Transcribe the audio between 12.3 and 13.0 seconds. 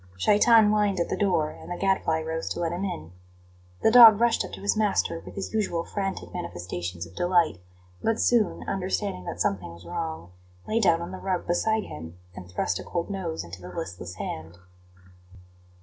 and thrust a